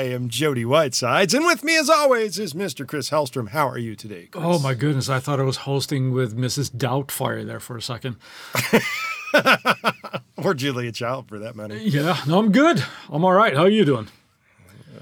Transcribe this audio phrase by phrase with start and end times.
[0.00, 2.88] I am Jody Whitesides, and with me, as always, is Mr.
[2.88, 3.50] Chris Hellstrom.
[3.50, 4.42] How are you today, Chris?
[4.46, 5.10] Oh my goodness!
[5.10, 6.70] I thought I was hosting with Mrs.
[6.70, 8.16] Doubtfire there for a second.
[10.38, 11.76] or Julia Child, for that matter.
[11.76, 12.82] Yeah, no, I'm good.
[13.10, 13.54] I'm all right.
[13.54, 14.08] How are you doing?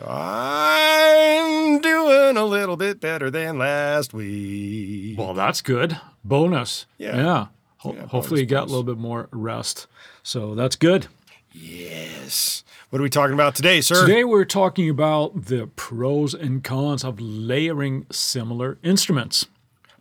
[0.05, 5.17] I'm doing a little bit better than last week.
[5.17, 5.97] Well, that's good.
[6.25, 6.87] Bonus.
[6.99, 7.17] Yeah.
[7.17, 7.47] Yeah.
[7.79, 9.87] Ho- Yeah, hopefully, you bonus, got a little bit more rest.
[10.25, 11.07] So that's good.
[11.53, 12.65] Yes.
[12.91, 14.07] What are we talking about today, sir?
[14.07, 19.47] Today, we're talking about the pros and cons of layering similar instruments.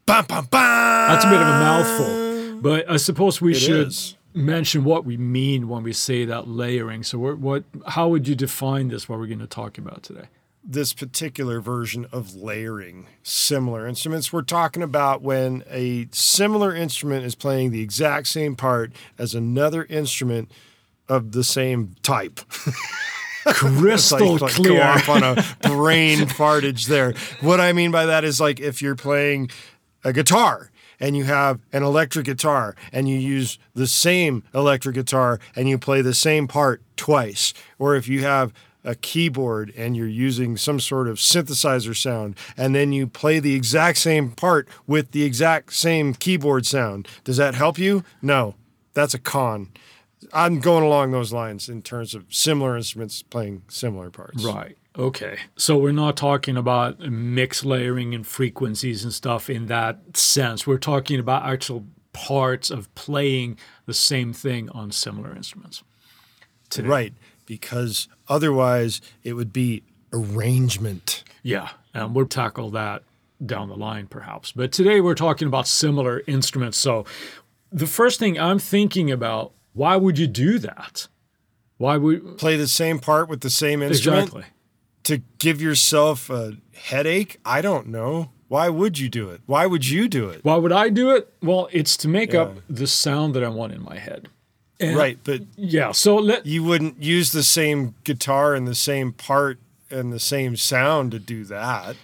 [0.05, 1.07] Bum, bum, bum.
[1.09, 4.15] That's a bit of a mouthful, but I suppose we It should is.
[4.33, 7.03] mention what we mean when we say that layering.
[7.03, 9.09] So, what, what how would you define this?
[9.09, 10.27] What we're going to talk about today?
[10.69, 14.33] this particular version of layering similar instruments.
[14.33, 19.85] We're talking about when a similar instrument is playing the exact same part as another
[19.85, 20.51] instrument
[21.09, 22.39] of the same type.
[23.45, 24.83] Crystal like, like go clear.
[24.83, 27.13] off on a brain fartage there.
[27.41, 29.49] What I mean by that is like if you're playing
[30.03, 30.69] a guitar
[30.99, 35.77] and you have an electric guitar and you use the same electric guitar and you
[35.77, 40.79] play the same part twice, or if you have a keyboard and you're using some
[40.79, 45.73] sort of synthesizer sound and then you play the exact same part with the exact
[45.73, 47.07] same keyboard sound.
[47.23, 48.03] Does that help you?
[48.21, 48.55] No.
[48.93, 49.69] That's a con.
[50.33, 54.43] I'm going along those lines in terms of similar instruments playing similar parts.
[54.43, 54.77] Right.
[54.97, 55.37] Okay.
[55.55, 60.65] So we're not talking about mix layering and frequencies and stuff in that sense.
[60.65, 65.83] We're talking about actual parts of playing the same thing on similar instruments.
[66.69, 66.87] Today.
[66.87, 67.13] Right.
[67.45, 71.23] Because otherwise it would be arrangement.
[71.43, 71.69] Yeah.
[71.93, 73.03] And we'll tackle that
[73.45, 74.51] down the line perhaps.
[74.51, 76.77] But today we're talking about similar instruments.
[76.77, 77.05] So
[77.71, 81.07] the first thing I'm thinking about, why would you do that?
[81.77, 84.45] Why would Play the same part with the same instrument exactly?
[85.03, 87.39] to give yourself a headache?
[87.45, 88.31] I don't know.
[88.47, 89.41] Why would you do it?
[89.45, 90.43] Why would you do it?
[90.43, 91.31] Why would I do it?
[91.43, 92.41] Well, it's to make Yeah.
[92.43, 94.29] up the sound that I want in my head.
[94.79, 95.91] And- Right, but Yeah.
[95.91, 99.59] So let you wouldn't use the same guitar and the same part
[99.91, 101.95] and the same sound to do that.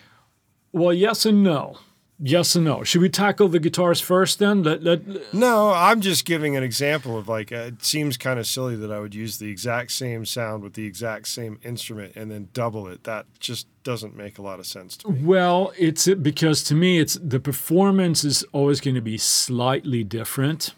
[0.71, 1.77] Well, yes and no.
[2.19, 2.83] Yes and no.
[2.83, 4.63] Should we tackle the guitars first then?
[4.63, 8.47] Let, let, No, I'm just giving an example of like uh, it seems kind of
[8.47, 12.31] silly that I would use the exact same sound with the exact same instrument and
[12.31, 13.03] then double it.
[13.03, 15.21] That just doesn't make a lot of sense to me.
[15.23, 20.73] well, it's because to me, it's the performance is always going to be slightly different.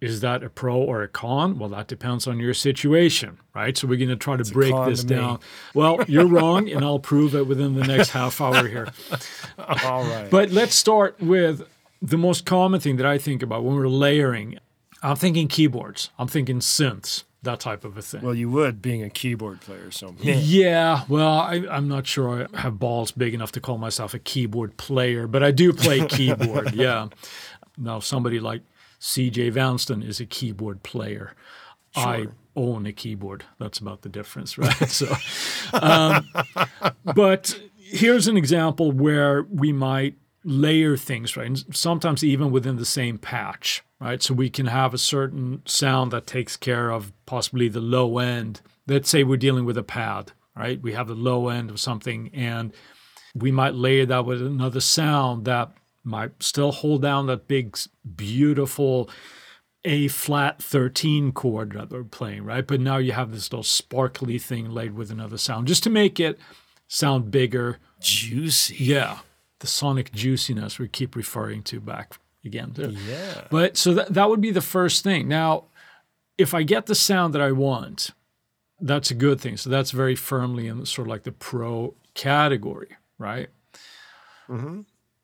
[0.00, 1.58] Is that a pro or a con?
[1.58, 3.76] Well, that depends on your situation, right?
[3.76, 5.40] So we're going to try to break this to down.
[5.74, 8.88] Well, you're wrong, and I'll prove it within the next half hour here.
[9.84, 10.30] All right.
[10.30, 11.68] But let's start with
[12.00, 14.58] the most common thing that I think about when we're layering.
[15.02, 16.08] I'm thinking keyboards.
[16.18, 18.22] I'm thinking synths, that type of a thing.
[18.22, 22.58] well, you would being a keyboard player, so Yeah, well, I, I'm not sure I
[22.60, 26.74] have balls big enough to call myself a keyboard player, but I do play keyboard.
[26.74, 27.08] yeah.
[27.76, 28.62] Now, somebody like
[29.00, 31.34] CJ Vanston is a keyboard player.
[31.96, 33.44] I own a keyboard.
[33.58, 34.88] That's about the difference, right?
[34.88, 35.12] so,
[35.72, 36.28] um,
[37.14, 41.46] but here's an example where we might layer things, right?
[41.46, 44.22] And sometimes even within the same patch, right?
[44.22, 48.60] So we can have a certain sound that takes care of possibly the low end.
[48.86, 50.80] Let's say we're dealing with a pad, right?
[50.80, 52.72] We have the low end of something and
[53.34, 55.72] we might layer that with another sound that
[56.04, 57.76] might still hold down that big,
[58.16, 59.08] beautiful
[59.84, 62.66] A flat 13 chord that we're playing, right?
[62.66, 66.18] But now you have this little sparkly thing laid with another sound just to make
[66.20, 66.38] it
[66.88, 67.78] sound bigger.
[68.00, 68.76] juicy.
[68.78, 69.18] Yeah.
[69.60, 72.72] The sonic juiciness we keep referring to back again.
[72.72, 72.96] too.
[73.06, 73.42] Yeah.
[73.50, 75.28] But so that, that would be the first thing.
[75.28, 75.64] Now,
[76.38, 78.10] if I get the sound that I want,
[78.80, 79.58] that's a good thing.
[79.58, 83.50] So that's very firmly in sort of like the pro category, right?
[84.48, 84.80] Mm-hmm.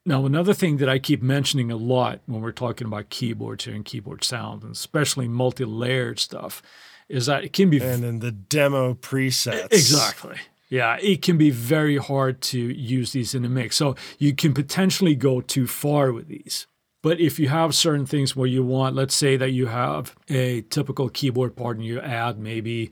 [0.09, 3.75] Now, another thing that I keep mentioning a lot when we're talking about keyboards here
[3.75, 6.63] and keyboard sound, and especially multi layered stuff,
[7.09, 9.73] is that it can be And then the demo presets.
[9.73, 10.37] Exactly.
[10.69, 13.77] Yeah, it can be very hard to use these in a mix.
[13.77, 16.69] So you can potentially go too far with these.
[17.03, 20.63] But if you have certain things where you want, let's say that you have a
[20.63, 22.91] typical keyboard part and you add maybe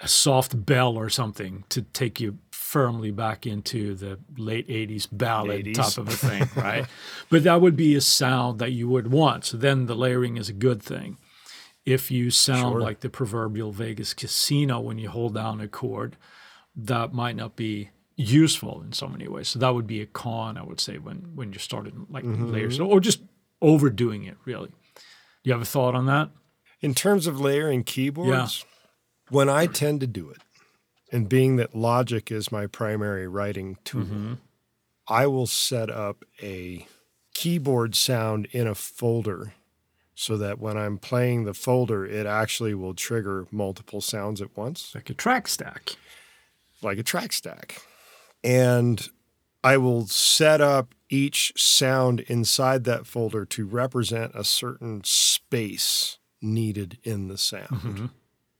[0.00, 2.38] a soft bell or something to take you
[2.72, 5.74] firmly back into the late 80s ballad 80s.
[5.76, 6.86] type of a thing, right?
[7.28, 9.44] but that would be a sound that you would want.
[9.44, 11.18] So then the layering is a good thing.
[11.84, 12.80] If you sound Sure.
[12.80, 16.16] like the proverbial Vegas casino when you hold down a chord,
[16.74, 19.48] that might not be useful in so many ways.
[19.48, 22.52] So that would be a con, I would say, when when you started like mm-hmm.
[22.52, 23.20] layers or just
[23.60, 24.36] overdoing it.
[24.46, 26.30] Really, do you have a thought on that?
[26.80, 28.64] In terms of layering keyboards,
[29.28, 30.38] When I tend to do it,
[31.12, 34.32] and being that Logic is my primary writing tool, Mm-hmm.
[35.08, 36.86] I will set up a
[37.34, 39.52] keyboard sound in a folder
[40.14, 44.94] so that when I'm playing the folder, it actually will trigger multiple sounds at once,
[44.94, 45.96] Like a track stack.
[46.82, 47.82] like a track stack.
[48.44, 49.08] And
[49.64, 56.98] I will set up each sound inside that folder to represent a certain space needed
[57.04, 58.10] in the sound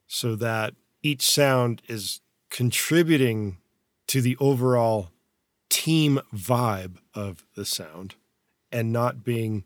[0.06, 2.20] so that each sound is
[2.52, 3.56] contributing
[4.06, 5.08] to the overall
[5.70, 8.14] team vibe of the sound
[8.70, 9.64] and not being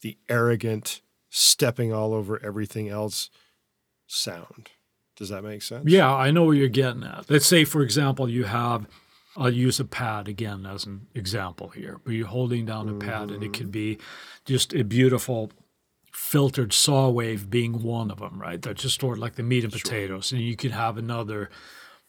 [0.00, 3.30] the arrogant stepping all over everything else
[4.06, 4.70] sound.
[5.16, 5.86] Does that make sense?
[5.88, 7.28] Yeah, I know where you're getting at.
[7.28, 8.86] Let's say, for example, you have,
[9.36, 13.32] I'll use a pad again as an example here, but you're holding down a pad
[13.32, 13.98] and it could be
[14.44, 15.50] just a beautiful
[16.12, 18.62] filtered saw wave being one of them, right?
[18.62, 20.30] That's just stored like the meat and potatoes.
[20.30, 21.50] And you could have another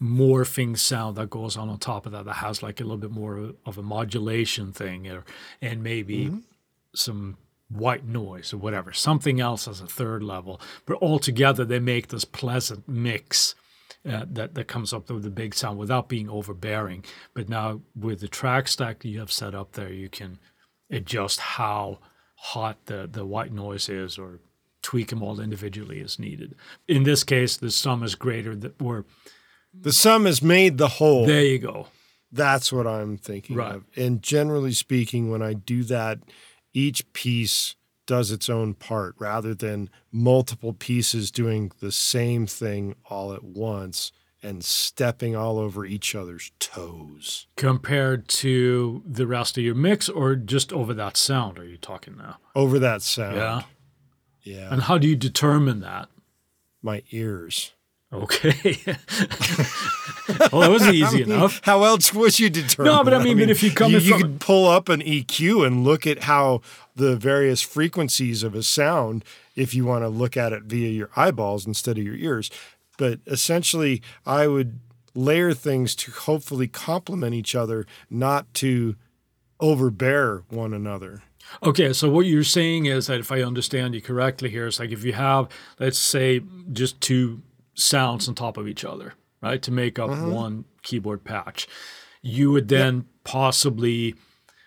[0.02, 3.12] morphing sound that goes on on top of that that has like a little bit
[3.12, 5.26] more of a modulation thing or,
[5.62, 6.32] and maybe
[6.96, 7.38] some
[7.70, 10.60] white noise or whatever, something else as a third level.
[10.86, 13.56] But altogether, they make this pleasant mix
[14.10, 17.04] uh, that, that comes up with the big sound without being overbearing.
[17.34, 20.40] But now with the track stack that you have set up there, you can
[20.90, 22.00] adjust how
[22.36, 24.40] hot the, the white noise is or
[24.82, 26.56] tweak them all individually as needed.
[26.88, 29.06] In this case, the sum is greater that or
[29.74, 31.26] The sum has made the whole.
[31.26, 31.88] there you go.
[32.32, 33.76] That's what I'm thinking Right.
[33.76, 33.86] of.
[33.96, 36.20] And generally speaking, when I do that,
[36.74, 37.76] each piece
[38.06, 44.12] does its own part rather than multiple pieces doing the same thing all at once
[44.42, 47.48] and stepping all over each other's toes.
[47.56, 52.16] Compared to the rest of your mix or just over that sound, are you talking
[52.18, 52.38] now?
[52.56, 53.36] Over that sound.
[53.36, 53.62] Yeah.
[54.42, 54.72] Yeah.
[54.74, 56.10] And how do you determine that?
[56.82, 57.74] My ears.
[58.12, 58.76] Okay.
[60.52, 61.62] well, that was easy enough.
[61.64, 62.92] How else would you determine?
[62.92, 64.90] No, but I mean, but if you come you, in you from- could pull up
[64.90, 66.62] an EQ and look at how
[66.96, 69.24] the various frequencies of a sound,
[69.56, 72.50] if you want to look at it via your eyeballs instead of your ears.
[72.98, 74.80] But essentially, I would
[75.14, 78.96] layer things to hopefully complement each other, not to
[79.60, 81.24] overbear one another.
[81.64, 84.92] Okay, so what you're saying is that if I understand you correctly here, it's like
[84.92, 85.48] if you have,
[85.80, 86.42] let's say,
[86.72, 87.42] just two
[87.80, 90.30] sounds on top of each other, right, to make up uh-huh.
[90.30, 91.68] one keyboard patch,
[92.22, 94.16] you would then possibly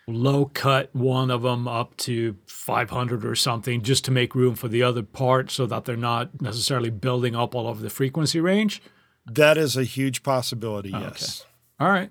[0.09, 4.69] low cut one of them up to 500 or something just to make room for
[4.69, 8.83] the other part so that they're not necessarily building up all over the frequency range.
[9.27, 11.47] That is a huge possibility, oh, yes.
[11.79, 12.11] All right,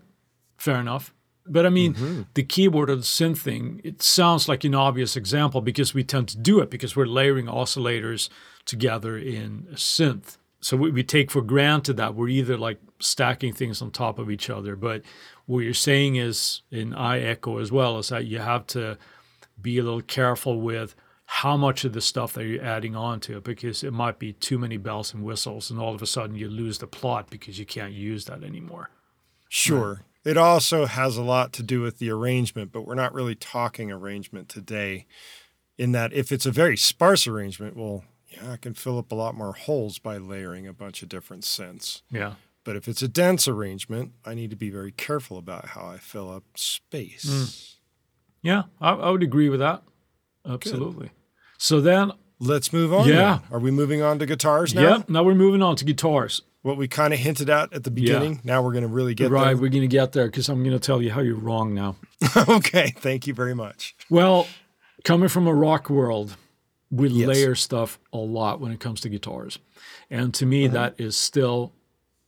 [0.57, 1.13] fair enough.
[1.45, 2.21] But I mean, mm-hmm.
[2.36, 6.30] the keyboard or the synth thing, it sounds like an obvious example because we tend
[6.30, 8.30] to do it because we're layering oscillators
[8.65, 10.38] together in a synth.
[10.61, 14.29] So we, we take for granted that we're either like stacking things on top of
[14.29, 14.75] each other.
[14.75, 15.01] But
[15.45, 18.97] what you're saying is in I echo as well is that you have to
[19.59, 23.37] be a little careful with how much of the stuff that you're adding on to
[23.37, 26.36] it because it might be too many bells and whistles and all of a sudden
[26.36, 28.89] you lose the plot because you can't use that anymore.
[29.47, 30.01] Sure.
[30.24, 33.91] It also has a lot to do with the arrangement, but we're not really talking
[33.91, 35.07] arrangement today.
[35.77, 38.03] In that, if it's a very sparse arrangement, well,
[38.50, 42.01] I can fill up a lot more holes by layering a bunch of different synths.
[42.10, 42.33] Yeah.
[42.63, 45.98] But if it's a dense arrangement, I need to be very careful about how I
[45.98, 47.25] fill up space.
[47.25, 47.75] Mm.
[48.43, 49.83] Yeah, I, I would agree with that.
[50.45, 51.12] Absolutely.
[51.57, 52.12] So then,
[52.43, 53.07] Let's move on.
[53.07, 53.15] Yeah.
[53.15, 53.41] then.
[53.51, 54.81] Are we moving on to guitars now?
[54.81, 56.41] yeah, now we're moving on to guitars.
[56.63, 58.33] What we kind of hinted at at the beginning.
[58.33, 58.39] yeah.
[58.43, 60.75] Now we're going to really get right, we're going to get there because I'm going
[60.75, 61.95] to tell you how you're wrong now.
[62.50, 62.93] okay.
[62.98, 63.95] Thank you very much.
[64.10, 64.48] Well,
[65.03, 66.36] coming from a rock world,
[66.91, 67.27] we Yes.
[67.27, 69.57] layer stuff a lot when it comes to guitars.
[70.10, 70.74] And to me, uh-huh.
[70.74, 71.74] that is still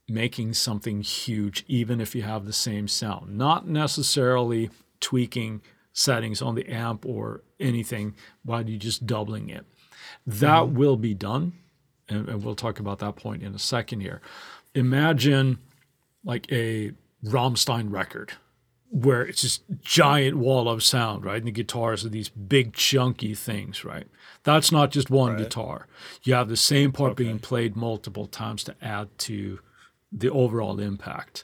[0.08, 3.38] making something huge, even if you have the same sound.
[3.38, 9.66] Not necessarily tweaking settings on the amp or anything, but you just doubling it.
[10.26, 10.66] That uh-huh.
[10.66, 11.54] will be done.
[12.10, 14.22] And, and we'll talk about that point in a second here.
[14.76, 15.60] Imagine
[16.24, 16.94] like a
[17.24, 18.34] Rammstein record
[18.94, 21.38] where it's this giant wall of sound, right?
[21.38, 24.06] And the guitars are these big chunky things, right?
[24.44, 25.88] That's not just one guitar.
[26.22, 29.60] You have the same part being played multiple times to add to
[30.12, 31.44] the overall impact.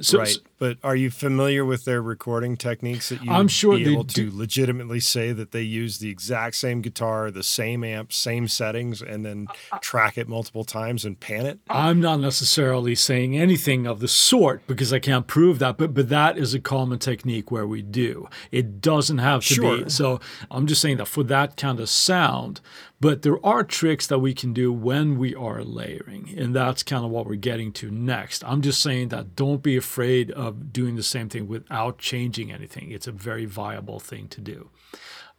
[0.00, 0.36] So, right.
[0.58, 4.04] But are you familiar with their recording techniques that you I'm sure be they able
[4.04, 8.48] do- to legitimately say that they use the exact same guitar, the same amp, same
[8.48, 11.58] settings, and then uh, uh, track it multiple times and pan it?
[11.68, 15.92] Uh, I'm not necessarily saying anything of the sort because I can't prove that, but
[15.94, 18.28] but that is a common technique where we do.
[18.50, 19.84] It doesn't have to Sure.
[19.84, 19.90] be.
[19.90, 22.60] So I'm just saying that for that kind of sound,
[23.00, 27.04] but there are tricks that we can do when we are layering, and that's kind
[27.04, 28.42] of what we're getting to next.
[28.46, 29.85] I'm just saying that don't be afraid
[30.32, 32.90] of doing the same thing without changing anything.
[32.90, 34.70] It's a very viable thing to do.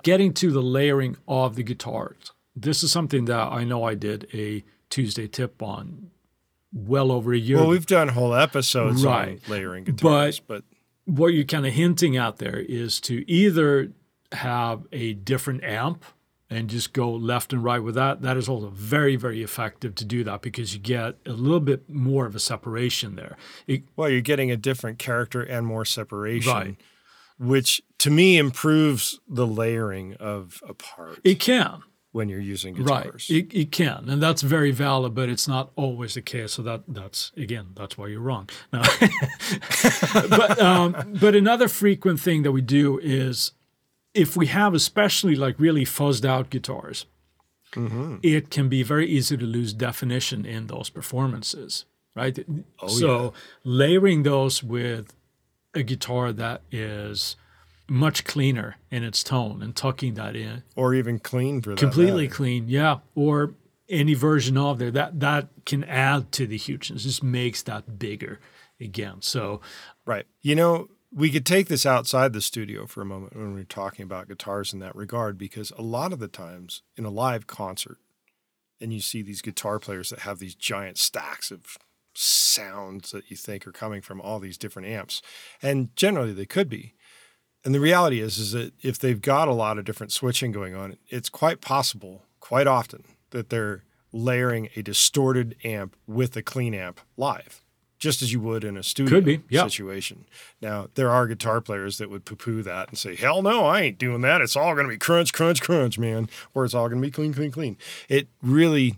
[0.04, 2.32] Getting to the layering of the guitars.
[2.56, 6.10] This is something that I know I did a Tuesday tip on
[6.74, 9.40] well over a year Well, we've done whole episodes Right.
[9.46, 10.64] on layering guitars, but,
[11.06, 13.94] what you're kind of hinting at there is to either
[14.34, 16.04] have a different amp
[16.50, 18.22] and just go left and right with that.
[18.22, 21.90] That is also very, very effective to do that because you get a little bit
[21.90, 23.36] more of a separation there.
[23.68, 26.76] It, well, you're getting a different character and more separation, Right.
[27.38, 31.82] which to me improves the layering of a part it can.
[32.14, 36.14] when you're using Right, it, it can, and that's very valid, but it's not always
[36.14, 36.54] the case.
[36.54, 38.50] So that that's again, that's why you're wrong.
[38.72, 38.82] No.
[40.30, 43.52] but um, but another frequent thing that we do is
[44.18, 47.06] if we have especially like really fuzzed out guitars,
[47.74, 48.18] mm-hmm.
[48.24, 52.38] it can be very easy to lose definition in those performances, right?
[52.80, 53.34] Oh, so
[53.64, 55.14] layering those with
[55.74, 57.36] a guitar that is
[57.88, 62.24] much cleaner in its tone and tucking that in or even clean for that completely
[62.24, 62.36] matter.
[62.36, 63.54] clean yeah or
[63.88, 68.42] any version of there that that can add to the hugeness just makes that bigger
[68.82, 69.62] again so
[70.08, 70.26] Right.
[70.42, 74.04] You know, we could take this outside the studio for a moment when we're talking
[74.04, 77.98] about guitars in that regard, because a lot of the times in a live concert,
[78.80, 81.78] and you see these guitar players that have these giant stacks of
[82.14, 85.22] sounds that you think are coming from all these different amps,
[85.62, 86.94] and generally they could be.
[87.64, 90.76] And the reality is, is that if they've got a lot of different switching going
[90.76, 96.74] on, it's quite possible, quite often, that they're layering a distorted amp with a clean
[96.74, 97.62] amp live,
[97.98, 99.64] just as you would in a studio be, yeah.
[99.64, 100.26] situation.
[100.62, 103.82] Now, there are guitar players that would poo poo that and say, hell no, I
[103.82, 104.42] ain't doing that.
[104.42, 107.12] It's all going to be crunch, crunch, crunch, man, or it's all going to be
[107.12, 107.78] clean, clean, clean.
[108.08, 108.98] It really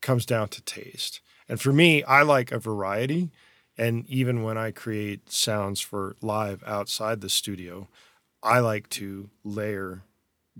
[0.00, 1.20] comes down to taste.
[1.48, 3.30] And for me, I like a variety.
[3.78, 7.88] And even when I create sounds for live outside the studio,
[8.42, 10.02] I like to layer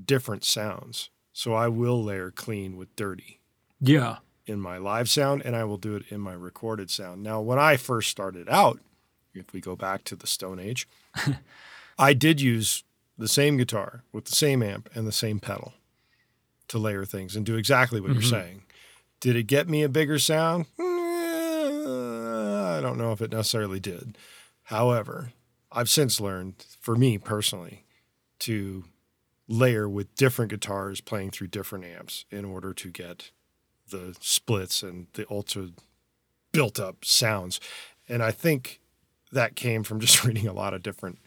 [0.03, 1.11] different sounds.
[1.33, 3.41] So I will layer clean with dirty
[3.83, 7.23] yeah in my live sound and I will do it in my recorded sound.
[7.23, 8.81] Now, when I first started out,
[9.35, 10.89] if we go back to the Stone Age,
[11.99, 12.85] I did use
[13.17, 15.75] the same guitar with the same amp and the same pedal
[16.69, 18.31] to layer things and do exactly what you're mm-hmm.
[18.31, 18.63] saying.
[19.21, 20.67] Did it get me a bigger sound?
[20.79, 24.19] I don't know if it necessarily did.
[24.65, 25.33] However,
[25.71, 27.85] I've since learned, for me personally,
[28.41, 28.85] to
[29.47, 33.31] layer with different guitars playing through different amps in order to get
[33.91, 35.69] the splits and the ultra
[36.53, 37.61] built up sounds.
[38.09, 38.81] And I think
[39.33, 41.19] that came from just reading a lot of different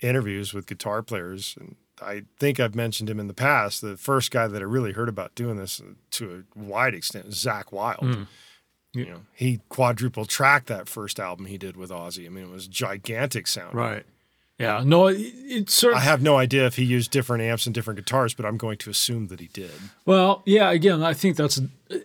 [0.00, 1.56] interviews with guitar players.
[1.58, 3.80] And I think I've mentioned him in the past.
[3.80, 7.26] The first guy that I really heard about doing this uh, to a wide extent
[7.26, 8.14] was Zakk Wylde.
[8.14, 8.22] Hmm.
[8.94, 12.26] You know, he quadruple tracked that first album he did with Ozzy.
[12.26, 13.74] I mean, it was gigantic sound.
[13.74, 14.04] right
[14.62, 17.98] yeah no it, it I have no idea if he used different amps and different
[17.98, 19.70] guitars, but I'm going to assume that he did.
[20.06, 21.58] well yeah again i think that's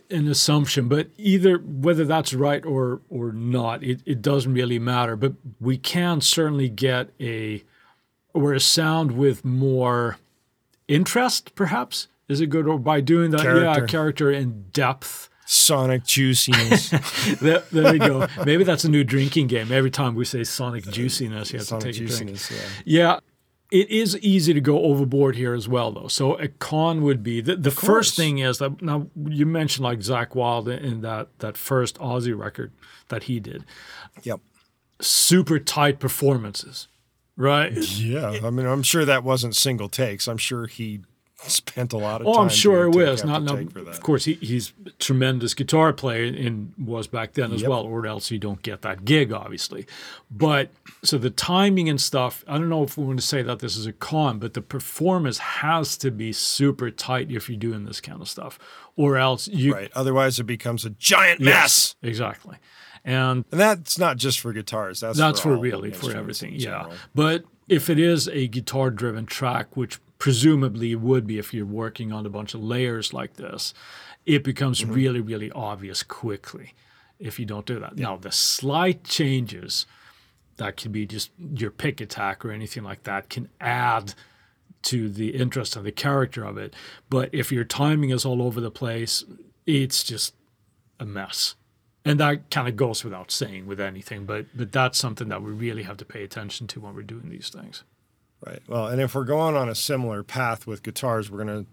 [0.10, 5.16] an assumption but either whether that's right or or not it, it doesn't really matter
[5.16, 7.64] but we can certainly get a
[8.34, 10.18] or a sound with more
[10.88, 13.88] interest perhaps is it good or by doing that yeah Character.
[13.88, 16.90] character and depth Sonic juiciness.
[17.42, 18.28] there, there we go.
[18.46, 19.72] Maybe that's a new drinking game.
[19.72, 22.40] Every time we say sonic uh, juiciness, you have Sonic to take a drink.
[22.52, 22.58] yeah.
[22.86, 23.20] Yeah,
[23.72, 26.08] it is easy to go overboard here as well, though.
[26.10, 30.00] So a con would be the, the first thing is that now you mentioned like
[30.00, 32.72] Zakk Wylde in that that first Ozzy record
[33.08, 33.64] that he did,
[34.24, 34.42] Yep.
[35.02, 36.88] super tight performances,
[37.38, 37.72] right?
[37.74, 40.28] Yeah, I mean, I'm sure that wasn't single takes.
[40.28, 41.02] I'm sure he
[41.48, 42.44] spent a lot of Oh, time.
[42.44, 43.24] I'm sure it was.
[43.24, 43.92] Not, after not take for that.
[43.92, 47.70] of course he, he's a tremendous guitar player and was back then as Yep.
[47.70, 49.86] well, or else you don't get that gig, obviously.
[50.32, 50.72] But
[51.04, 53.78] so the timing and stuff, I don't know if we want to say that this
[53.78, 58.02] is a con, but the performance has to be super tight if you're doing this
[58.02, 58.58] kind of stuff,
[58.96, 59.92] or else you Right.
[59.96, 61.96] Otherwise, it becomes a giant mess.
[62.02, 62.58] exactly.
[63.06, 65.00] And And that's not just for guitars.
[65.00, 69.26] That's that's for all really for everything yeah but if it is a guitar driven
[69.26, 73.34] track which presumably it would be if you're working on a bunch of layers like
[73.36, 73.74] this
[74.26, 74.94] it becomes Mm-hmm.
[74.94, 76.74] really really obvious quickly
[77.20, 79.86] if you don't do that now the slight changes
[80.58, 84.14] that could be just your pick attack or anything like that can add
[84.84, 86.74] to the interest and the character of it.
[87.10, 89.24] But if your timing is all over the place,
[89.66, 90.34] it's just
[91.00, 91.56] a mess.
[92.06, 95.52] And that kind of goes without saying with anything, but but that's something that we
[95.52, 97.84] really have to pay attention to when we're doing these things.
[98.46, 98.62] Right.
[98.68, 101.70] Well, and if we're going on a similar path with guitars, we're going to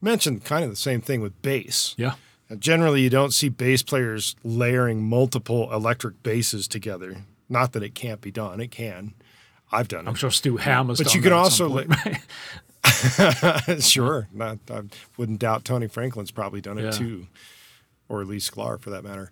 [0.00, 1.94] mention kind of the same thing with bass.
[1.96, 2.14] Yeah.
[2.58, 7.18] Generally, you don't see bass players layering multiple electric basses together.
[7.48, 9.14] Not that it can't be done; it can.
[9.70, 10.08] I've done it.
[10.08, 11.88] I'm sure Stu Hamm has But done you can also point,
[12.84, 13.82] right?
[13.82, 14.28] sure.
[14.32, 14.82] Not, I
[15.18, 16.90] wouldn't doubt Tony Franklin's probably done it Yeah.
[16.90, 17.26] too,
[18.08, 19.30] or Lee Sklar for that matter.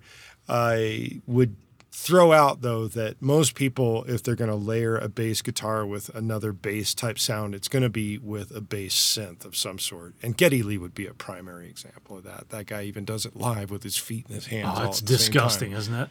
[0.49, 1.57] I would
[1.99, 6.15] throw out though that most people, if they're going to layer a bass guitar with
[6.15, 10.13] another bass type sound, it's going to be with a bass synth of some sort.
[10.23, 12.51] And Geddy Lee would be a primary example of that.
[12.51, 14.69] That guy even does it live with his feet in his hands.
[14.79, 15.17] Oh, it's at the same time.
[15.17, 16.11] disgusting, isn't it?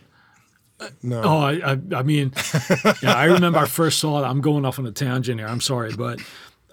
[1.04, 1.22] No.
[1.24, 2.34] Oh, I, I, I mean,
[3.02, 4.28] yeah, I remember I first saw it.
[4.28, 5.48] I'm going off on a tangent here.
[5.48, 6.20] I'm sorry, but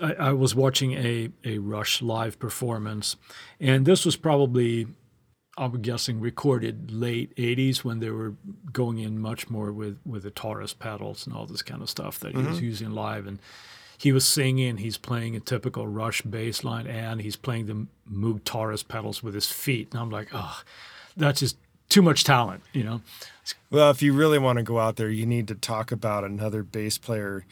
[0.01, 3.17] I, I was watching a a Rush live performance,
[3.61, 4.89] and this was probably,
[5.57, 8.35] I'm guessing, recorded late '80s when they were
[8.73, 12.19] going in much more with with the Taurus pedals and all this kind of stuff
[12.21, 13.39] that he was using live, and
[13.99, 14.79] he was singing.
[14.79, 19.35] He's playing a typical Rush bass line, and he's playing the Moog Taurus pedals with
[19.35, 20.63] his feet, and I'm like, oh,
[21.17, 21.57] that's just
[21.89, 23.03] too much talent, you know.
[23.71, 26.63] Well, if you really want to go out there, you need to talk about another
[26.63, 27.45] bass player,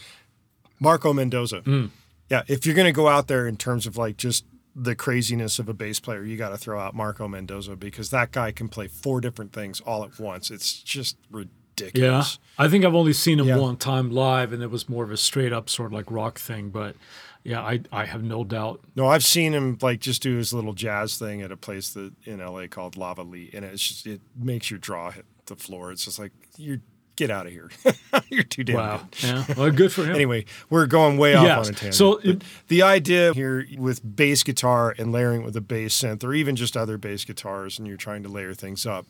[0.79, 1.61] Marco Mendoza.
[1.61, 1.91] Mm.
[2.31, 4.45] Yeah, if you're going to go out there in terms of like just
[4.77, 8.31] the craziness of a bass player, you got to throw out Marco Mendoza because that
[8.33, 10.51] guy can play four different things all at once.
[10.51, 12.39] It's just ridiculous.
[12.59, 12.65] Yeah.
[12.65, 13.57] I think I've only seen him Yeah.
[13.59, 16.39] one time live, and it was more of a straight up sort of like rock
[16.39, 16.71] thing.
[16.71, 16.95] But
[17.43, 18.81] yeah, I I have no doubt.
[18.97, 22.13] No, I've seen him like just do his little jazz thing at a place that
[22.25, 25.91] in LA called Lava Lee, and it's just it makes your jaw hit the floor.
[25.91, 26.81] It's just like you
[27.21, 27.71] get out of here.
[28.31, 28.97] you're too damn Wow.
[29.13, 29.23] good.
[29.23, 29.45] Yeah.
[29.57, 30.15] Well, good for him.
[30.21, 31.69] Anyway, we're going way off Yes.
[31.69, 31.95] on a tangent.
[31.95, 36.33] So it- the idea here with bass guitar and layering with a bass synth, or
[36.35, 39.07] even just other bass guitars, and you're trying to layer things up,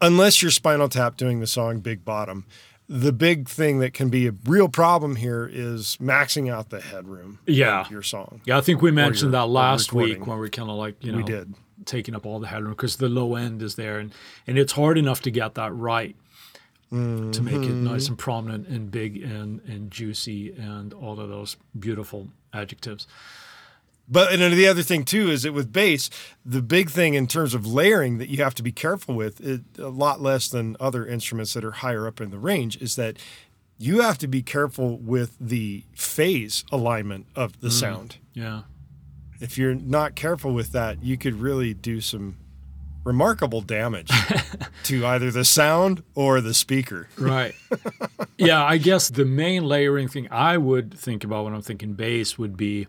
[0.00, 2.44] unless you're Spinal Tap doing the song Big Bottom,
[2.88, 7.38] the big thing that can be a real problem here is maxing out the headroom
[7.46, 7.80] Yeah.
[7.80, 8.42] of your song.
[8.44, 11.12] Yeah, I think we mentioned your- that last week when we kind of like you
[11.12, 11.54] know We did.
[11.86, 14.12] taking up all the headroom because the low end is there, and
[14.46, 16.14] and it's hard enough to get that right.
[16.94, 17.84] To make it Mm-hmm.
[17.84, 23.06] nice and prominent and big and, and juicy and all of those beautiful adjectives.
[24.08, 26.10] But and the other thing too is that with bass,
[26.44, 29.62] the big thing in terms of layering that you have to be careful with, it,
[29.78, 33.16] a lot less than other instruments that are higher up in the range, is that
[33.78, 38.18] you have to be careful with the phase alignment of the sound.
[38.34, 38.62] Yeah.
[39.40, 42.36] If you're not careful with that, you could really do some
[43.04, 44.10] remarkable damage
[44.84, 47.08] to either the sound or the speaker.
[47.18, 47.54] Right.
[48.38, 52.38] yeah, I guess the main layering thing I would think about when I'm thinking bass
[52.38, 52.86] would be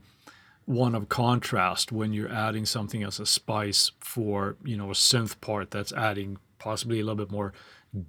[0.65, 5.39] one of contrast when you're adding something as a spice for, you know, a synth
[5.41, 7.53] part that's adding possibly a little bit more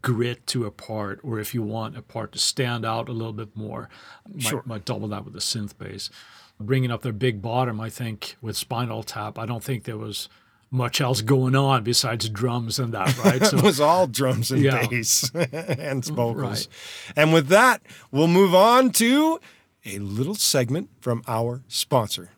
[0.02, 3.32] grit to a part, or if you want a part to stand out a little
[3.32, 3.88] bit more,
[4.32, 4.62] might, Sure.
[4.64, 6.10] might double that with a synth bass.
[6.58, 10.28] Bringing up their big bottom, I think with Spinal Tap, I don't think there was
[10.70, 13.44] much else going on besides drums and that, right?
[13.44, 14.87] So, it was all drums and Yeah.
[14.87, 16.68] bass and vocals.
[16.68, 16.68] Right.
[17.16, 19.40] And with that, we'll move on to
[19.85, 22.31] a little segment from our sponsor.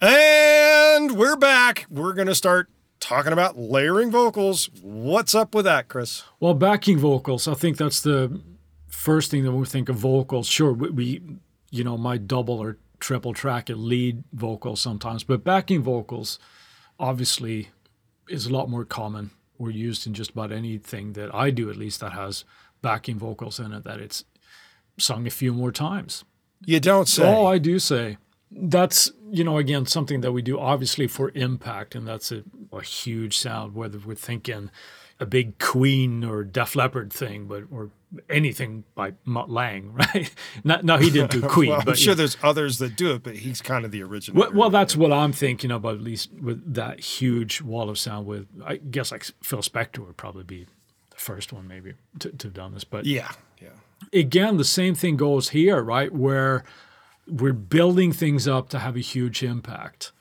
[0.00, 1.86] And we're back.
[1.88, 2.68] We're going to start
[3.00, 4.68] talking about layering vocals.
[4.82, 6.24] What's up with that, Chris?
[6.40, 8.40] Well, backing vocals, I think that's the
[8.88, 10.46] first thing that we think of vocals.
[10.48, 11.20] Sure, we, we
[11.70, 16.38] you know, might double or triple track a lead vocal sometimes, but backing vocals
[16.98, 17.68] obviously
[18.28, 21.76] is a lot more common or used in just about anything that I do, at
[21.76, 22.44] least that has
[22.80, 24.24] backing vocals in it, that it's
[24.98, 26.24] sung a few more times.
[26.64, 27.24] You don't say.
[27.24, 28.18] Oh, I do say.
[28.50, 32.82] That's, you know, again, something that we do obviously for impact, and that's a, a
[32.82, 34.70] huge sound, whether we're thinking
[35.22, 37.90] a big Queen or Def Leppard thing, but or
[38.28, 40.34] anything by Mutt Lange, right?
[40.64, 43.22] Not, no, he didn't do Queen, well, I'm but sure there's others that do it,
[43.22, 44.40] but he's kind of the original.
[44.40, 48.26] well, well, that's what I'm thinking about, at least with that huge wall of sound.
[48.26, 50.66] With I guess like Phil Spector would probably be
[51.10, 53.30] the first one, maybe to, to have done this, but yeah,
[53.60, 53.68] yeah.
[54.12, 56.12] again, the same thing goes here, right?
[56.12, 56.64] Where
[57.28, 60.12] we're building things up to have a huge impact.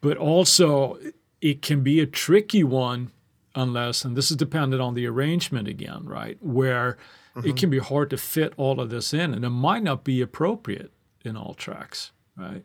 [0.00, 0.98] But also,
[1.40, 3.10] it can be a tricky one
[3.54, 6.38] unless, and this is dependent on the arrangement again, right?
[6.40, 6.98] Where
[7.36, 7.52] it mm-hmm.
[7.54, 10.92] can be hard to fit all of this in, and it might not be appropriate
[11.24, 12.64] in all tracks, right?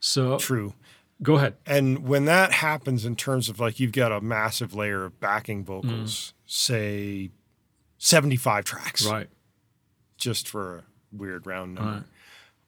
[0.00, 0.74] So True.
[1.22, 1.56] go ahead.
[1.66, 5.64] And when that happens in terms of like you've got a massive layer of backing
[5.64, 6.32] vocals, mm.
[6.46, 7.30] say
[7.98, 9.06] 75 tracks.
[9.06, 9.28] Right.
[10.16, 12.04] just for a weird round number.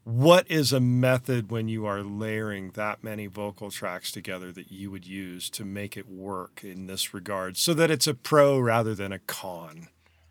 [0.09, 4.91] What is a method when you are layering that many vocal tracks together that you
[4.91, 8.95] would use to make it work in this regard so that it's a pro rather
[8.95, 9.89] than a con?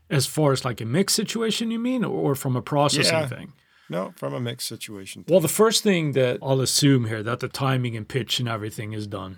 [0.09, 3.27] As far as like a mix situation, you mean, or from a processing Yeah.
[3.27, 3.53] thing?
[3.87, 5.23] No, from a mixed situation.
[5.27, 8.93] Well, the first thing that I'll assume here that the timing and pitch and everything
[8.93, 9.37] is done,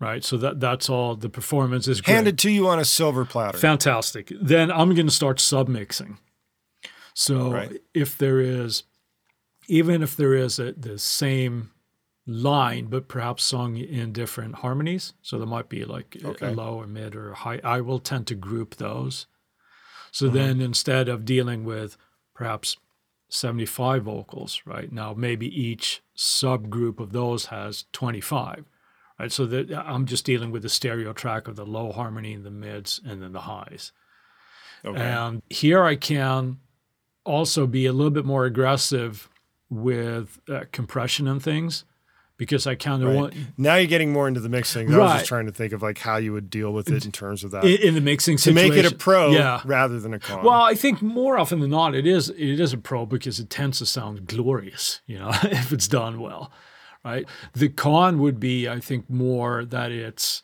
[0.00, 0.24] right?
[0.24, 1.14] So that that's all.
[1.14, 2.14] The performance is great.
[2.14, 3.58] Handed to you on a silver platter.
[3.58, 4.32] Fantastic.
[4.42, 6.18] Then I'm going to start submixing.
[7.14, 7.80] So Right.
[7.94, 8.82] if there is,
[9.68, 11.70] even if there is a, the same
[12.26, 16.48] line, but perhaps sung in different harmonies, so there might be like a- Okay.
[16.48, 19.26] a low or mid or high, I will tend to group those.
[20.10, 20.34] So Uh-huh.
[20.36, 21.96] then instead of dealing with
[22.34, 22.76] perhaps
[23.30, 28.64] 75 vocals, right now maybe each subgroup of those has 25
[29.20, 29.32] right?
[29.32, 32.50] So that I'm just dealing with the stereo track of the low harmony, and the
[32.52, 33.90] mids, and then the highs.
[34.84, 35.00] Okay.
[35.00, 36.60] And here I can
[37.24, 39.28] also be a little bit more aggressive
[39.70, 41.84] with uh, compression and things
[42.36, 43.16] because I kind of Right.
[43.16, 44.92] want now you're getting more into the mixing.
[44.94, 47.12] I was just trying to think of like how you would deal with it in
[47.12, 47.64] terms of that.
[47.64, 49.60] in, in the mixing to situation make it a pro Yeah.
[49.64, 50.44] rather than a con.
[50.44, 53.50] Well, I think more often than not, it is it is a pro because it
[53.50, 56.52] tends to sound glorious, you know, if it's done well,
[57.04, 57.26] right?
[57.54, 60.42] The con would be, I think, more that it's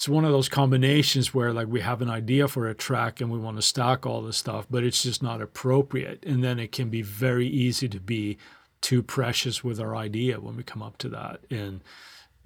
[0.00, 3.30] it's one of those combinations where like we have an idea for a track and
[3.30, 6.72] we want to stack all this stuff, but it's just not appropriate, and then it
[6.72, 8.38] can be very easy to be
[8.80, 11.82] too precious with our idea when we come up to that and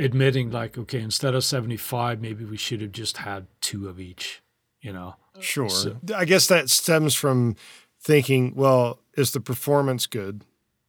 [0.01, 4.43] admitting like okay instead of 75 maybe we should have just had two of each
[4.81, 5.69] you know Sure.
[5.69, 7.57] So- I guess that stems from
[8.01, 10.45] thinking, well, is the performance good?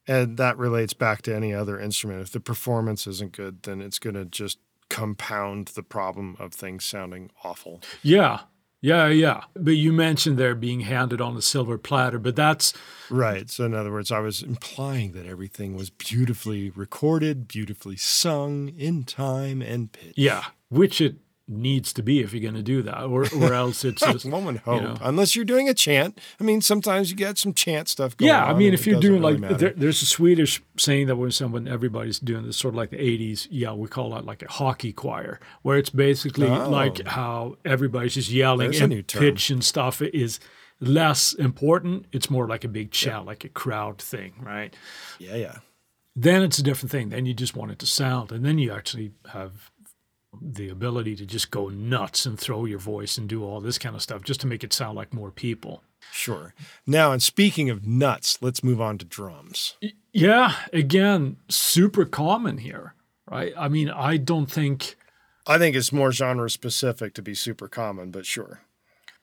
[0.08, 2.22] And that relates back to any other instrument.
[2.22, 6.86] If the performance isn't good, then it's going to just compound the problem of things
[6.86, 7.82] sounding awful.
[8.04, 8.42] Yeah,
[8.82, 9.46] yeah, yeah.
[9.56, 12.72] But you mentioned they're being handed on a silver platter, but that's
[13.10, 13.50] Right.
[13.50, 19.04] So, in other words, I was implying that everything was beautifully recorded, beautifully sung in
[19.04, 20.14] time and pitch.
[20.16, 21.16] yeah, which it
[21.48, 24.46] needs to be if you're going to do that, or or else it's just One
[24.46, 24.98] would hope, know.
[25.02, 26.20] unless you're doing a chant.
[26.40, 28.46] I mean, sometimes you get some chant stuff going yeah.
[28.46, 31.68] I mean, if you're doing really like there, there's a Swedish saying that when someone
[31.68, 34.92] everybody's doing this sort of like the 80s, yeah, we call that like a hockey
[34.92, 36.70] choir, where it's basically Oh.
[36.70, 40.40] like how everybody's just yelling There's and pitch and stuff is
[40.80, 42.06] less important.
[42.12, 44.76] It's more like a big chant, like a crowd thing, right?
[45.20, 45.58] yeah, yeah.
[46.16, 47.10] then it's a different thing.
[47.10, 49.70] Then you just want it to sound, and then you actually have
[50.42, 53.96] the ability to just go nuts and throw your voice and do all this kind
[53.96, 55.84] of stuff just to make it sound like more people.
[56.12, 56.54] Sure.
[56.86, 59.76] Now, and speaking of nuts, let's move on to drums.
[60.14, 62.94] Yeah, again, super common here,
[63.30, 63.54] right?
[63.58, 64.96] I mean, I don't think
[65.48, 68.62] I think it's more genre specific to be super common, but sure.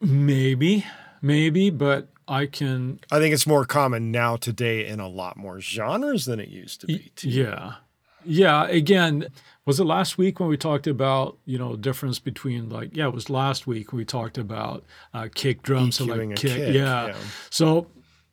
[0.00, 0.86] maybe,
[1.20, 5.60] maybe, but I can, I think it's more common now today in a lot more
[5.60, 7.10] genres than it used to be.
[7.16, 7.28] Too.
[7.28, 7.74] yeah.
[8.24, 9.28] Yeah, again,
[9.64, 13.14] was it last week when we talked about, you know, difference between like, yeah, it
[13.14, 16.56] was last week we talked about uh, kick drums and EQing like a kick.
[16.56, 17.06] kick, yeah.
[17.08, 17.14] yeah.
[17.50, 17.86] So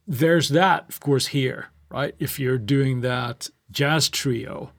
[0.07, 2.15] there's that, of course, here, right?
[2.19, 4.71] If you're doing that jazz trio,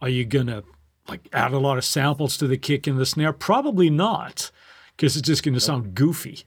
[0.00, 0.64] are you going to
[1.08, 3.32] like add a lot of samples to the kick and the snare?
[3.32, 4.50] Probably not,
[4.96, 6.42] because it's just going to sound goofy.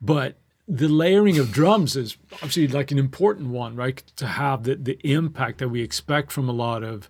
[0.00, 4.02] But the layering of drums is obviously like an important one, right?
[4.16, 7.08] To have the, the impact that we expect from a lot of,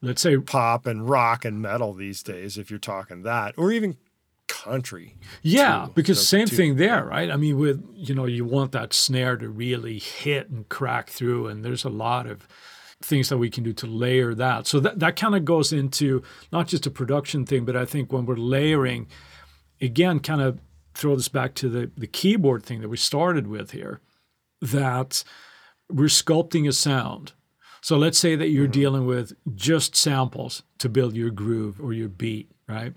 [0.00, 3.96] let's say, Pop and rock and metal these days, if you're talking that, or even
[4.48, 5.14] country.
[5.42, 5.92] Yeah, too.
[5.94, 7.30] because same thing there, right?
[7.30, 11.46] I mean, with you know, you want that snare to really hit and crack through,
[11.46, 12.48] and there's a lot of
[13.00, 14.66] things that we can do to layer that.
[14.66, 18.12] So that that kind of goes into not just a production thing, but I think
[18.12, 19.06] when we're layering,
[19.80, 20.58] again, kind of
[20.94, 24.00] throw this back to the the keyboard thing that we started with here,
[24.60, 25.22] that
[25.90, 27.32] we're sculpting a sound.
[27.80, 32.08] So let's say that you're dealing with just samples to build your groove or your
[32.08, 32.94] beat, right?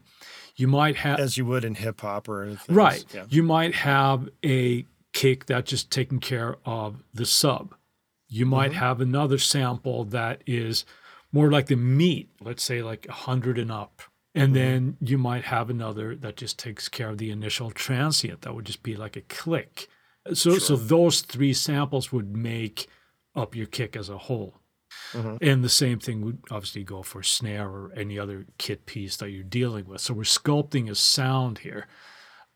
[0.56, 2.76] You might have As you would in hip hop or anything.
[2.76, 3.06] Right.
[3.14, 3.26] Yeah.
[3.30, 7.76] You might have a kick that's just taking care of the sub.
[8.28, 8.80] You might mm-hmm.
[8.80, 10.86] have another sample that is
[11.32, 14.02] more like the meat, let's say like 100 and up.
[14.34, 14.54] And mm-hmm.
[14.54, 18.42] then you might have another that just takes care of the initial transient.
[18.42, 19.88] That would just be like a click.
[20.34, 22.88] So, so those three samples would make
[23.36, 24.61] up your kick as a whole.
[25.14, 25.38] Mm-hmm.
[25.42, 29.32] And the same thing would obviously go for snare or any other kit piece that
[29.32, 30.02] you're dealing with.
[30.02, 31.88] So we're sculpting a sound here.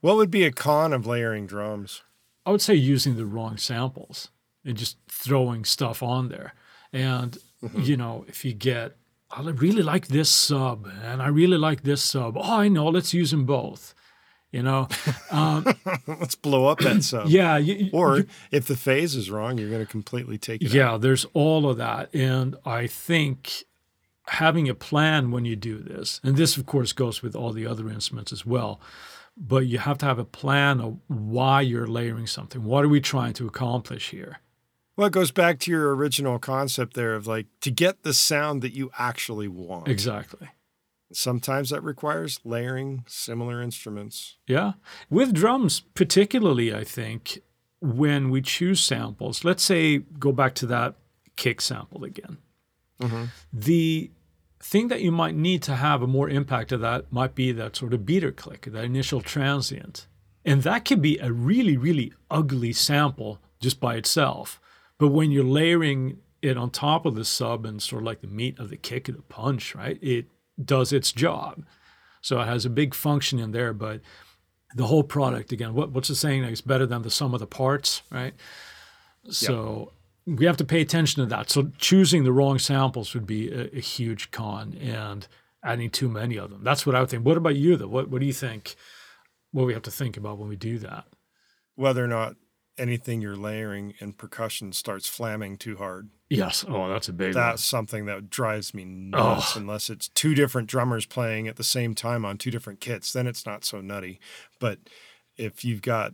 [0.01, 2.03] What would be a con of layering drums?
[2.45, 4.29] I would say using the wrong samples
[4.63, 6.53] and just throwing stuff on there.
[6.93, 7.81] And, mm-hmm.
[7.81, 8.95] you know, if you get,
[9.31, 12.37] I really like this sub and I really like this sub.
[12.37, 13.94] Oh, I know, let's use them both.
[14.55, 14.87] You know,
[15.31, 15.65] um,
[16.07, 17.27] Let's blow up that sub.
[17.27, 20.73] yeah, you, Or if the phase is wrong, you're going to completely take it out.
[20.73, 23.65] yeah, there's all of that, and I think
[24.27, 27.67] having a plan when you do this, and this of course goes with all the
[27.67, 28.79] other instruments as well,
[29.35, 32.63] but you have to have a plan of why you're layering something.
[32.63, 34.39] What are we trying to accomplish here?
[34.95, 38.61] Well, it goes back to your original concept there of like to get the sound
[38.61, 39.89] that you actually want.
[39.89, 40.47] Exactly.
[41.15, 44.37] Sometimes that requires layering similar instruments.
[44.47, 44.73] Yeah.
[45.09, 47.39] With drums, particularly, I think,
[47.79, 50.95] when we choose samples, let's say go back to that
[51.35, 52.39] kick sample again.
[52.99, 53.25] Mm-hmm.
[53.53, 54.11] The
[54.61, 57.75] thing that you might need to have a more impact of that might be that
[57.75, 60.07] sort of beater click, that initial transient.
[60.43, 64.59] And that can be a really, really ugly sample just by itself.
[64.97, 68.27] But when you're layering it on top of the sub and sort of like the
[68.27, 69.97] meat of the kick of the punch, right?
[70.01, 70.27] It
[70.63, 71.65] does its job.
[72.21, 74.01] So it has a big function in there, but
[74.75, 76.43] the whole product again, what, what's the saying?
[76.43, 78.33] It's better than the sum of the parts, right?
[79.29, 79.91] So
[80.25, 81.49] we have to pay attention to that.
[81.49, 85.27] So choosing the wrong samples would be a, a huge con, and
[85.63, 86.63] adding too many of them.
[86.63, 87.25] That's what I would think.
[87.25, 87.87] What about you, though?
[87.87, 88.75] What What do you think?
[89.51, 91.05] What we have to think about when we do that?
[91.75, 92.35] Whether or not
[92.77, 96.09] anything you're layering in percussion starts flamming too hard.
[96.29, 96.65] Yes.
[96.67, 101.05] Oh, that's a big That's something that drives me nuts unless it's two different drummers
[101.05, 103.13] playing at the same time on two different kits.
[103.13, 104.19] Then it's not so nutty.
[104.59, 104.79] But
[105.37, 106.13] if you've got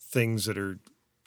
[0.00, 0.78] things that are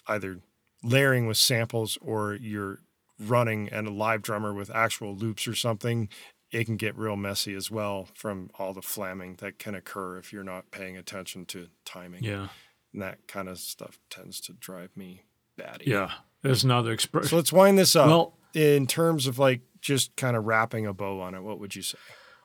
[0.07, 0.39] either
[0.83, 2.79] layering with samples or you're
[3.19, 6.09] running and a live drummer with actual loops or something,
[6.51, 10.31] it can get real messy as well from all the flamming that can occur if
[10.31, 12.23] you're not paying attention to timing.
[12.23, 12.47] Yeah.
[12.95, 15.25] And that kind of stuff tends to drive me
[15.57, 15.91] batty.
[15.91, 16.11] Yeah.
[16.41, 17.27] There's another expression.
[17.29, 18.07] So let's wind this up.
[18.07, 21.75] Well- in terms of like just kind of wrapping a bow on it, what would
[21.75, 21.97] you say?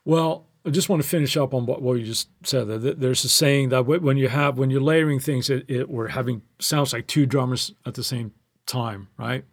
[0.05, 2.67] Well, I just want to finish up on what, what you just said.
[2.67, 6.09] That there's a saying that when you have when you're layering things, it, it we're
[6.09, 8.33] having sounds like two drummers at the same
[8.67, 9.45] time, right?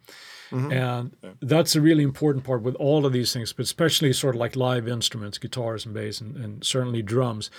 [0.50, 0.72] Mm-hmm.
[0.72, 4.40] And that's a really important part with all of these things, but especially sort of
[4.40, 7.50] like live instruments, guitars and bass, and, and certainly drums,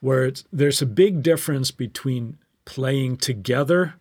[0.00, 3.94] where it's, there's a big difference between playing together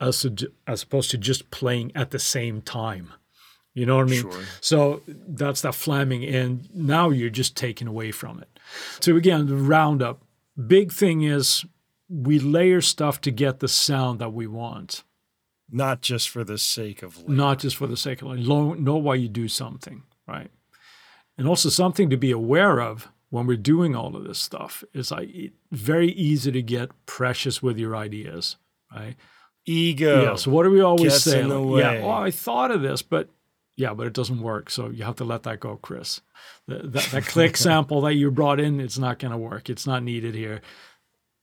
[0.00, 0.30] as, a,
[0.66, 3.12] as opposed to just playing at the same time.
[3.74, 4.20] You know what I mean?
[4.20, 4.42] Sure.
[4.60, 8.60] So that's that flamming, and now you're just taken away from it.
[9.00, 10.22] So again, the roundup.
[10.66, 11.64] Big thing is
[12.08, 15.02] we layer stuff to get the sound that we want,
[15.70, 17.32] Not just for the sake of labor.
[17.32, 20.50] not just for the sake of like know why you do something, right?
[21.38, 25.10] And also something to be aware of when we're doing all of this stuff is
[25.10, 28.56] like very easy to get precious with your ideas,
[28.94, 29.16] right?
[29.64, 30.22] ego.
[30.22, 30.34] Yeah.
[30.36, 31.42] So what do we always say?
[31.44, 31.82] Like.
[31.82, 32.02] Yeah.
[32.04, 33.28] Oh, I thought of this, but
[33.76, 34.70] yeah, but it doesn't work.
[34.70, 36.20] So you have to let that go, Chris.
[36.66, 39.70] The, that, that click sample that you brought in, it's not going to work.
[39.70, 40.60] It's not needed here.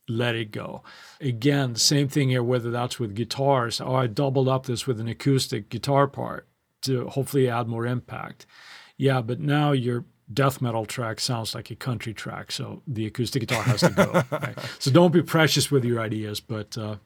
[0.08, 0.82] Let it go.
[1.20, 3.80] Again, same thing here, whether that's with guitars.
[3.80, 6.46] Oh, I doubled up this with an acoustic guitar part
[6.82, 8.46] to hopefully add more impact.
[8.96, 12.52] Yeah, but now your death metal track sounds like a country track.
[12.52, 14.22] So the acoustic guitar has to go.
[14.36, 14.56] right?
[14.78, 16.96] So don't be precious with your ideas, but uh,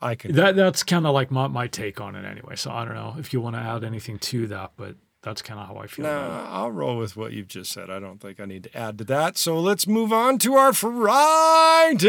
[0.00, 0.34] I can.
[0.34, 2.56] that that's kind of like my, my take on it anyway.
[2.56, 5.60] So I don't know if you want to add anything to that, but that's kind
[5.60, 6.04] of how I feel.
[6.04, 6.46] No.
[6.48, 7.90] I'll roll with what you've just said.
[7.90, 9.36] I don't think I need to add to that.
[9.36, 12.06] So let's move on to our Friday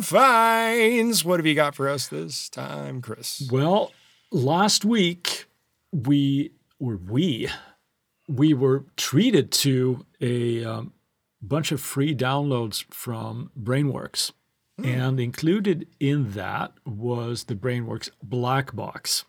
[0.00, 1.24] finds.
[1.24, 3.48] What have you got for us this time, Chris?
[3.50, 3.92] Well,
[4.30, 5.46] last week
[5.92, 7.48] we or we
[8.30, 10.92] we were treated to a um,
[11.42, 14.32] bunch of free downloads from Brainworx,
[14.78, 14.84] hmm.
[14.84, 19.24] and included in that was the Brainworx Black Box,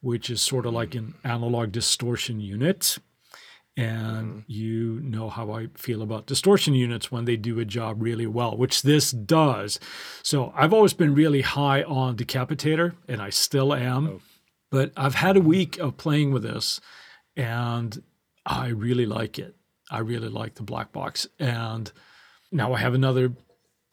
[0.00, 0.76] which is sort of hmm.
[0.76, 2.98] like an analog distortion unit.
[3.76, 4.38] And hmm.
[4.46, 8.56] you know how I feel about distortion units when they do a job really well,
[8.56, 9.78] which this does.
[10.22, 14.08] So I've always been really high on Decapitator, and I still am.
[14.08, 14.20] Oh.
[14.70, 16.80] But I've had a week of playing with this,
[17.36, 18.02] and
[18.46, 19.54] I really like it.
[19.90, 21.26] I really like the black box.
[21.38, 21.90] And
[22.50, 23.32] now I have another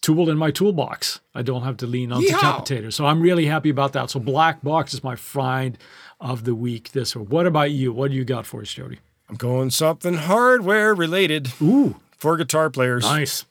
[0.01, 1.19] tool in my toolbox.
[1.35, 2.39] I don't have to lean on Yeehaw!
[2.65, 2.91] Decapitator.
[2.91, 4.09] So I'm really happy about that.
[4.09, 5.77] So black box is my find
[6.19, 7.29] of the week this week.
[7.29, 7.93] What about you?
[7.93, 8.99] What do you got for us, Jody?
[9.29, 13.03] I'm going something hardware related Ooh, for guitar players.
[13.03, 13.45] nice.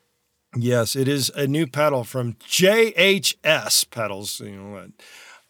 [0.56, 4.40] Yes, it is a new pedal from JHS Pedals.
[4.40, 4.94] You know, an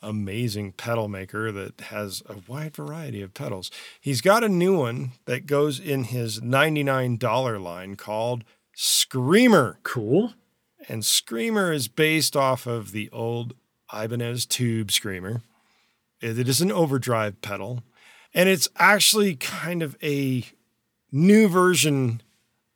[0.03, 3.71] amazing pedal maker that has a wide variety of pedals.
[4.01, 9.79] He's got a new one that goes in his $99 line called Screamer.
[9.83, 10.35] Cool.
[10.89, 13.55] And Screamer is based off of the old
[13.93, 15.43] Ibanez Tube Screamer.
[16.21, 17.83] It it is an overdrive pedal,
[18.35, 20.45] and it's actually kind of a
[21.11, 22.23] new version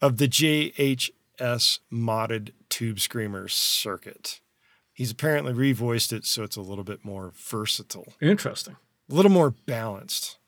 [0.01, 4.41] of the JHS modded Tube Screamer Circuit.
[4.95, 8.77] He's apparently revoiced it so it's a little bit more versatile, Interesting.
[9.11, 10.39] a little more balanced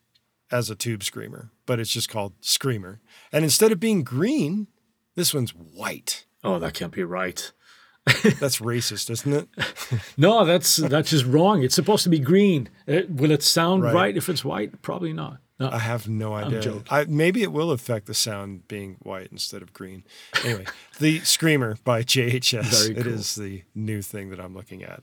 [0.50, 3.00] as a Tube Screamer, but it's just called Screamer.
[3.32, 4.68] And instead of being green,
[5.16, 6.24] this one's white.
[6.44, 7.50] Oh, that can't be right.
[8.06, 9.48] That's racist, isn't it?
[10.16, 11.62] No, that's that's just wrong.
[11.64, 12.68] It's supposed to be green.
[12.86, 13.94] Uh, will it sound Right.
[13.94, 14.16] right.
[14.16, 14.80] if it's white?
[14.80, 15.38] Probably not.
[15.58, 15.70] No.
[15.70, 16.82] I have no idea.
[16.90, 20.04] I, maybe it will affect the sound being white instead of green.
[20.44, 20.66] Anyway,
[20.98, 22.94] the Screamer by JHS.
[22.94, 23.06] Cool.
[23.06, 25.02] is the new thing that I'm looking at.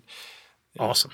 [0.78, 1.12] Awesome.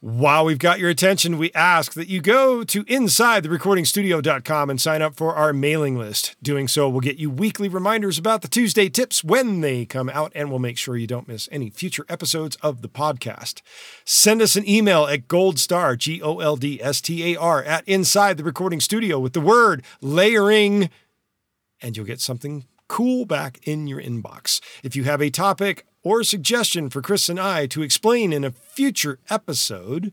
[0.00, 5.16] While we've got your attention, we ask that you go to InsideTheRecordingStudio.com and sign up
[5.16, 6.36] for our mailing list.
[6.42, 10.32] Doing so will get you weekly reminders about the Tuesday tips when they come out,
[10.34, 13.62] and will make sure you don't miss any future episodes of the podcast.
[14.04, 17.88] Send us an email at goldstar, G O L D S T A R, at
[17.88, 20.90] Inside the Recording Studio with the word layering,
[21.80, 24.60] and you'll get something cool back in your inbox.
[24.82, 28.44] If you have a topic or a suggestion for Chris and I to explain in
[28.44, 30.12] a future episode,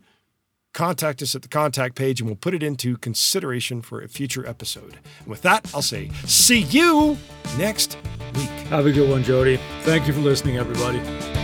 [0.72, 4.44] contact us at the contact page and we'll put it into consideration for a future
[4.44, 4.98] episode.
[5.20, 7.16] And with that, I'll say, see you
[7.58, 7.96] next
[8.34, 8.48] week.
[8.70, 9.60] Have a good one, Jody.
[9.82, 11.43] Thank you for listening, everybody.